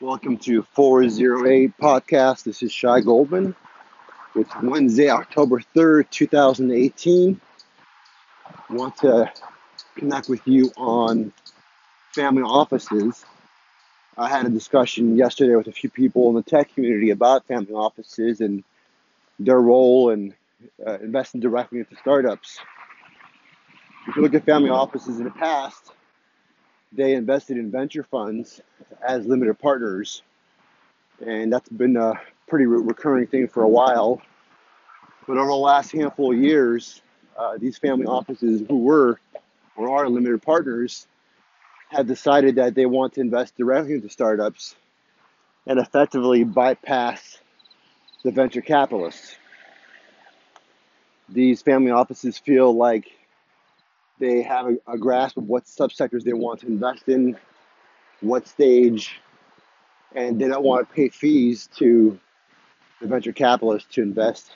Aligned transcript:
Welcome 0.00 0.38
to 0.38 0.64
408 0.72 1.78
Podcast. 1.78 2.42
This 2.42 2.64
is 2.64 2.72
Shai 2.72 3.00
Goldman. 3.00 3.54
It's 4.34 4.50
Wednesday, 4.60 5.08
October 5.08 5.62
3rd, 5.74 6.10
2018. 6.10 7.40
I 8.44 8.74
want 8.74 8.96
to 8.98 9.32
connect 9.94 10.28
with 10.28 10.44
you 10.48 10.72
on 10.76 11.32
family 12.12 12.42
offices. 12.42 13.24
I 14.18 14.28
had 14.28 14.44
a 14.46 14.50
discussion 14.50 15.16
yesterday 15.16 15.54
with 15.54 15.68
a 15.68 15.72
few 15.72 15.90
people 15.90 16.28
in 16.28 16.34
the 16.34 16.42
tech 16.42 16.74
community 16.74 17.10
about 17.10 17.46
family 17.46 17.72
offices 17.72 18.40
and 18.40 18.64
their 19.38 19.60
role 19.60 20.10
in 20.10 20.34
uh, 20.84 20.98
investing 20.98 21.40
directly 21.40 21.78
into 21.78 21.94
startups. 21.96 22.58
If 24.08 24.16
you 24.16 24.22
look 24.22 24.34
at 24.34 24.44
family 24.44 24.70
offices 24.70 25.18
in 25.18 25.24
the 25.24 25.30
past, 25.30 25.92
they 26.92 27.14
invested 27.14 27.56
in 27.56 27.70
venture 27.70 28.02
funds 28.04 28.60
as 29.06 29.26
limited 29.26 29.58
partners, 29.58 30.22
and 31.24 31.52
that's 31.52 31.68
been 31.68 31.96
a 31.96 32.14
pretty 32.46 32.66
re- 32.66 32.82
recurring 32.82 33.26
thing 33.26 33.48
for 33.48 33.62
a 33.62 33.68
while. 33.68 34.20
But 35.26 35.38
over 35.38 35.48
the 35.48 35.54
last 35.54 35.92
handful 35.92 36.32
of 36.32 36.38
years, 36.38 37.00
uh, 37.36 37.56
these 37.58 37.78
family 37.78 38.06
offices 38.06 38.62
who 38.68 38.78
were 38.78 39.18
or 39.76 39.90
are 39.90 40.08
limited 40.08 40.42
partners 40.42 41.06
have 41.88 42.06
decided 42.06 42.56
that 42.56 42.74
they 42.74 42.86
want 42.86 43.14
to 43.14 43.20
invest 43.20 43.56
directly 43.56 43.94
into 43.94 44.08
startups 44.08 44.76
and 45.66 45.78
effectively 45.78 46.44
bypass 46.44 47.38
the 48.22 48.30
venture 48.30 48.60
capitalists. 48.60 49.36
These 51.28 51.62
family 51.62 51.90
offices 51.90 52.38
feel 52.38 52.74
like 52.74 53.06
they 54.18 54.42
have 54.42 54.66
a, 54.66 54.76
a 54.92 54.98
grasp 54.98 55.36
of 55.36 55.44
what 55.44 55.64
subsectors 55.64 56.22
they 56.22 56.32
want 56.32 56.60
to 56.60 56.66
invest 56.66 57.08
in, 57.08 57.36
what 58.20 58.46
stage, 58.46 59.20
and 60.14 60.40
they 60.40 60.48
don't 60.48 60.64
want 60.64 60.88
to 60.88 60.94
pay 60.94 61.08
fees 61.08 61.68
to 61.76 62.18
the 63.00 63.08
venture 63.08 63.32
capitalists 63.32 63.92
to 63.94 64.02
invest 64.02 64.54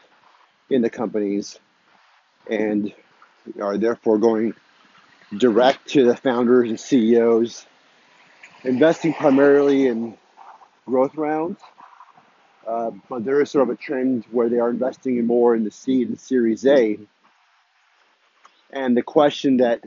in 0.71 0.83
the 0.83 0.91
companies 0.91 1.59
and 2.49 2.93
are 3.61 3.77
therefore 3.77 4.19
going 4.19 4.55
direct 5.37 5.89
to 5.89 6.05
the 6.05 6.17
founders 6.17 6.71
and 6.71 6.81
CEOs, 6.81 7.67
investing 8.65 9.13
primarily 9.13 9.87
in 9.87 10.17
growth 10.87 11.15
rounds. 11.17 11.61
Uh, 12.67 12.91
but 13.09 13.25
there 13.25 13.41
is 13.41 13.51
sort 13.51 13.69
of 13.69 13.75
a 13.75 13.77
trend 13.77 14.25
where 14.31 14.49
they 14.49 14.59
are 14.59 14.71
investing 14.71 15.25
more 15.27 15.55
in 15.55 15.65
the 15.65 15.71
seed 15.71 16.09
and 16.09 16.21
Series 16.21 16.67
A 16.67 16.99
and 18.71 18.97
the 18.97 19.03
question 19.03 19.59
that 19.59 19.83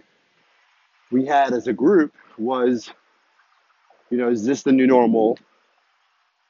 we 1.11 1.25
had 1.25 1.53
as 1.53 1.67
a 1.67 1.73
group 1.73 2.13
was, 2.37 2.89
you 4.09 4.17
know, 4.17 4.29
is 4.29 4.45
this 4.45 4.63
the 4.63 4.71
new 4.71 4.88
normal? 4.88 5.38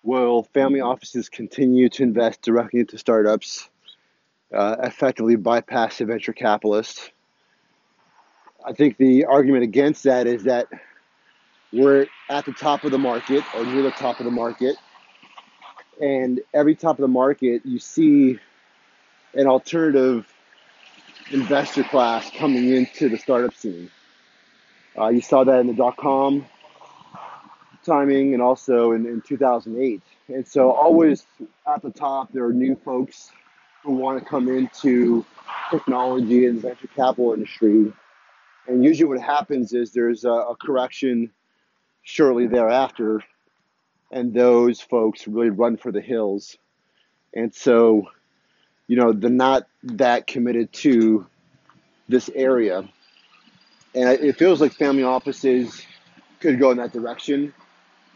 Will 0.03 0.43
family 0.53 0.81
offices 0.81 1.29
continue 1.29 1.89
to 1.89 2.03
invest 2.03 2.41
directly 2.41 2.79
into 2.79 2.97
startups, 2.97 3.69
uh, 4.53 4.77
effectively 4.83 5.35
bypass 5.35 5.97
the 5.97 6.05
venture 6.05 6.33
capitalists? 6.33 7.11
I 8.65 8.73
think 8.73 8.97
the 8.97 9.25
argument 9.25 9.63
against 9.63 10.03
that 10.03 10.27
is 10.27 10.43
that 10.43 10.67
we're 11.73 12.07
at 12.29 12.45
the 12.45 12.53
top 12.53 12.83
of 12.83 12.91
the 12.91 12.97
market 12.97 13.43
or 13.55 13.65
near 13.65 13.83
the 13.83 13.91
top 13.91 14.19
of 14.19 14.25
the 14.25 14.31
market. 14.31 14.75
And 15.99 16.41
every 16.53 16.75
top 16.75 16.97
of 16.97 17.01
the 17.01 17.07
market, 17.07 17.65
you 17.65 17.79
see 17.79 18.39
an 19.33 19.47
alternative 19.47 20.30
investor 21.33 21.83
class 21.83 22.29
coming 22.37 22.69
into 22.69 23.09
the 23.09 23.17
startup 23.17 23.53
scene. 23.53 23.89
Uh, 24.97 25.09
you 25.09 25.21
saw 25.21 25.43
that 25.43 25.59
in 25.59 25.67
the 25.67 25.73
dot 25.73 25.97
com 25.97 26.45
timing 27.83 28.33
and 28.33 28.41
also 28.41 28.91
in, 28.91 29.05
in 29.05 29.21
2008. 29.21 30.01
And 30.27 30.47
so, 30.47 30.71
always 30.71 31.25
at 31.67 31.81
the 31.81 31.91
top, 31.91 32.31
there 32.31 32.45
are 32.45 32.53
new 32.53 32.75
folks 32.75 33.31
who 33.83 33.93
want 33.93 34.19
to 34.19 34.25
come 34.25 34.47
into 34.47 35.25
technology 35.69 36.45
and 36.45 36.61
venture 36.61 36.87
capital 36.95 37.33
industry. 37.33 37.91
And 38.67 38.83
usually, 38.83 39.05
what 39.05 39.21
happens 39.21 39.73
is 39.73 39.91
there's 39.91 40.23
a, 40.23 40.29
a 40.29 40.55
correction 40.55 41.31
shortly 42.03 42.47
thereafter, 42.47 43.23
and 44.11 44.33
those 44.33 44.79
folks 44.79 45.27
really 45.27 45.49
run 45.49 45.77
for 45.77 45.91
the 45.91 46.01
hills. 46.01 46.57
And 47.33 47.53
so, 47.53 48.07
you 48.91 48.97
know, 48.97 49.13
they're 49.13 49.29
not 49.29 49.67
that 49.83 50.27
committed 50.27 50.73
to 50.73 51.25
this 52.09 52.29
area. 52.35 52.79
And 53.95 54.09
it 54.19 54.37
feels 54.37 54.59
like 54.59 54.73
family 54.73 55.03
offices 55.03 55.81
could 56.41 56.59
go 56.59 56.71
in 56.71 56.77
that 56.77 56.91
direction 56.91 57.53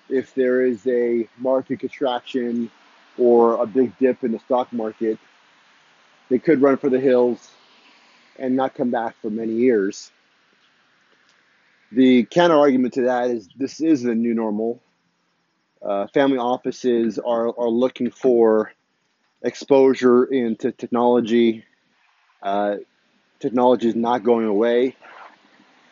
if 0.09 0.35
there 0.35 0.65
is 0.65 0.85
a 0.85 1.29
market 1.37 1.79
contraction 1.79 2.69
or 3.17 3.63
a 3.63 3.65
big 3.65 3.97
dip 3.99 4.25
in 4.25 4.33
the 4.33 4.39
stock 4.39 4.73
market. 4.73 5.17
They 6.27 6.39
could 6.39 6.61
run 6.61 6.75
for 6.75 6.89
the 6.89 6.99
hills 6.99 7.49
and 8.37 8.57
not 8.57 8.75
come 8.75 8.91
back 8.91 9.15
for 9.21 9.29
many 9.29 9.53
years. 9.53 10.11
The 11.93 12.25
counter 12.25 12.57
argument 12.57 12.95
to 12.95 13.03
that 13.03 13.31
is 13.31 13.47
this 13.55 13.79
is 13.79 14.03
the 14.03 14.13
new 14.13 14.33
normal. 14.33 14.81
Uh, 15.81 16.07
family 16.07 16.37
offices 16.37 17.17
are, 17.17 17.57
are 17.57 17.69
looking 17.69 18.11
for 18.11 18.73
exposure 19.45 20.25
into 20.25 20.71
technology. 20.71 21.63
Uh, 22.41 22.77
technology 23.39 23.87
is 23.87 23.95
not 23.95 24.23
going 24.23 24.47
away. 24.47 24.95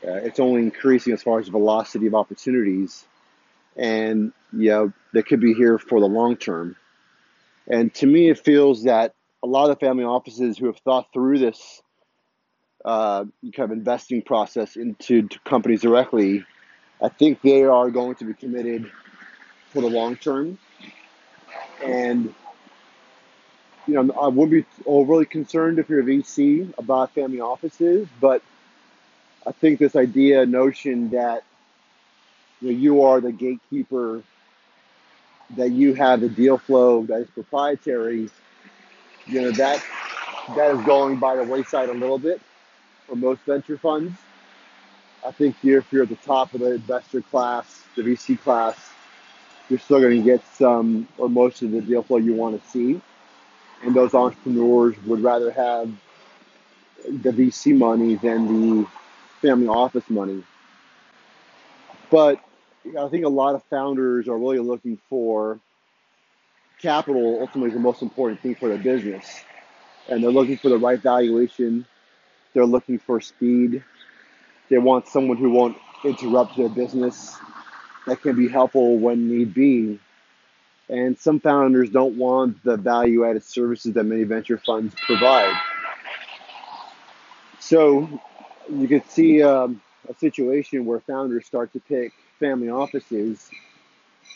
Uh, 0.06 0.16
it's 0.16 0.40
only 0.40 0.64
increasing 0.64 1.14
as 1.14 1.24
far 1.24 1.40
as 1.40 1.48
velocity 1.48 2.08
of 2.08 2.16
opportunities, 2.16 3.06
and 3.78 4.34
you 4.52 4.70
know 4.70 4.94
they 5.14 5.24
could 5.24 5.40
be 5.40 5.54
here 5.54 5.78
for 5.78 6.02
the 6.02 6.08
long 6.08 6.36
term. 6.36 6.76
And 7.68 7.94
to 7.96 8.06
me, 8.06 8.30
it 8.30 8.40
feels 8.40 8.84
that 8.84 9.14
a 9.42 9.48
lot 9.48 9.70
of 9.70 9.80
family 9.80 10.04
offices 10.04 10.58
who 10.58 10.66
have 10.66 10.78
thought 10.80 11.08
through 11.14 11.38
this 11.40 11.82
uh, 12.84 13.24
kind 13.56 13.72
of 13.72 13.72
investing 13.72 14.22
process 14.22 14.76
into 14.76 15.30
companies 15.46 15.82
directly, 15.82 16.44
I 17.02 17.08
think 17.08 17.42
they 17.42 17.64
are 17.64 17.90
going 17.90 18.16
to 18.16 18.26
be 18.26 18.34
committed 18.34 18.92
for 19.70 19.82
the 19.82 19.90
long 19.90 20.18
term. 20.18 20.58
And 21.82 22.34
you 23.88 24.02
know, 24.02 24.14
I 24.14 24.28
wouldn't 24.28 24.52
be 24.52 24.84
overly 24.86 25.26
concerned 25.26 25.80
if 25.80 25.90
you're 25.90 26.00
a 26.00 26.04
VC 26.04 26.74
about 26.78 27.12
family 27.12 27.42
offices, 27.42 28.08
but 28.22 28.42
I 29.46 29.52
think 29.52 29.80
this 29.80 29.96
idea, 29.96 30.46
notion 30.46 31.10
that 31.10 31.44
you, 32.62 32.72
know, 32.72 32.78
you 32.78 33.02
are 33.04 33.20
the 33.20 33.32
gatekeeper, 33.32 34.24
that 35.58 35.72
you 35.72 35.94
have 35.96 36.22
the 36.22 36.30
deal 36.30 36.58
flow 36.58 37.04
that 37.06 37.22
is 37.22 37.30
proprietary, 37.30 38.30
you 39.28 39.42
know, 39.42 39.52
that 39.52 39.84
that 40.56 40.76
is 40.76 40.86
going 40.86 41.18
by 41.20 41.36
the 41.36 41.44
wayside 41.44 41.90
a 41.90 41.94
little 41.94 42.20
bit 42.20 42.42
for 43.08 43.16
most 43.16 43.42
venture 43.42 43.78
funds. 43.78 44.18
I 45.26 45.32
think 45.32 45.58
here, 45.62 45.80
if 45.80 45.92
you're 45.92 46.04
at 46.04 46.10
the 46.10 46.16
top 46.16 46.54
of 46.54 46.62
the 46.62 46.74
investor 46.76 47.22
class, 47.22 47.84
the 47.96 48.02
VC 48.02 48.40
class, 48.40 48.78
you're 49.70 49.80
still 49.80 50.00
going 50.00 50.18
to 50.18 50.24
get 50.24 50.42
some 50.56 51.08
or 51.18 51.30
most 51.30 51.62
of 51.62 51.72
the 51.72 51.82
deal 51.82 52.04
flow 52.04 52.18
you 52.18 52.34
want 52.34 52.62
to 52.62 52.70
see 52.70 53.02
and 53.84 53.96
those 53.96 54.14
entrepreneurs 54.14 54.96
would 55.06 55.22
rather 55.22 55.52
have 55.52 55.92
the 57.08 57.32
VC 57.32 57.78
money 57.78 58.16
than 58.16 58.82
the 58.82 58.88
family 59.42 59.68
office 59.68 60.10
money. 60.10 60.44
But 62.10 62.40
I 62.98 63.08
think 63.10 63.26
a 63.26 63.30
lot 63.30 63.56
of 63.56 63.64
founders 63.66 64.28
are 64.28 64.38
really 64.38 64.60
looking 64.60 64.98
for 65.10 65.60
capital, 66.82 67.40
ultimately, 67.42 67.70
is 67.70 67.74
the 67.74 67.80
most 67.80 68.02
important 68.02 68.42
thing 68.42 68.56
for 68.56 68.70
their 68.70 68.78
business. 68.78 69.26
And 70.10 70.24
they're 70.24 70.32
looking 70.32 70.58
for 70.58 70.70
the 70.70 70.78
right 70.78 71.00
valuation, 71.00 71.86
they're 72.54 72.66
looking 72.66 73.00
for 73.00 73.20
speed. 73.22 73.84
They 74.70 74.78
want 74.78 75.08
someone 75.08 75.38
who 75.38 75.50
won't 75.50 75.78
interrupt 76.04 76.58
their 76.58 76.70
business, 76.70 77.36
that 78.08 78.22
can 78.22 78.36
be 78.36 78.48
helpful 78.48 78.98
when 78.98 79.30
need 79.30 79.54
be, 79.54 80.00
and 80.94 81.18
some 81.18 81.40
founders 81.40 81.90
don't 81.90 82.16
want 82.18 82.64
the 82.64 82.78
value 82.78 83.26
added 83.26 83.44
services 83.44 83.96
that 83.96 84.04
many 84.04 84.24
venture 84.26 84.60
funds 84.60 84.94
provide. 85.08 85.52
So 87.60 88.08
you 88.72 88.88
could 88.88 89.10
see 89.10 89.42
um, 89.42 89.82
a 90.08 90.14
situation 90.14 90.86
where 90.86 91.00
founders 91.00 91.48
start 91.48 91.74
to 91.74 91.80
pick 91.80 92.14
family 92.40 92.70
offices 92.70 93.50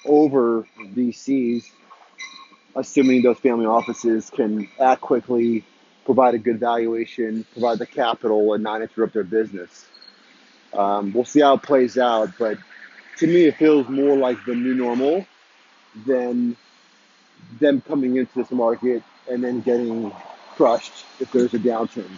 over 0.04 0.66
VCs, 0.80 1.66
assuming 2.76 3.22
those 3.22 3.38
family 3.38 3.68
offices 3.68 4.32
can 4.32 4.68
act 4.80 5.02
quickly, 5.02 5.64
provide 6.06 6.34
a 6.34 6.40
good 6.40 6.60
valuation, 6.60 7.46
provide 7.54 7.78
the 7.78 7.86
capital, 7.86 8.56
and 8.56 8.64
not 8.64 8.82
interrupt 8.82 9.14
their 9.14 9.24
business. 9.24 9.86
Um, 10.74 11.14
we'll 11.14 11.24
see 11.24 11.42
how 11.42 11.54
it 11.54 11.62
plays 11.62 12.00
out, 12.00 12.32
but 12.40 12.58
to 13.18 13.28
me, 13.28 13.46
it 13.46 13.58
feels 13.58 13.88
more 13.88 14.18
like 14.18 14.44
the 14.46 14.56
new 14.56 14.74
normal 14.74 15.24
than 16.06 16.56
them 17.60 17.82
coming 17.82 18.18
into 18.18 18.34
this 18.36 18.52
market 18.52 19.04
and 19.30 19.44
then 19.44 19.62
getting 19.62 20.12
crushed 20.56 21.06
if 21.20 21.32
there's 21.32 21.54
a 21.54 21.60
downturn. 21.60 22.10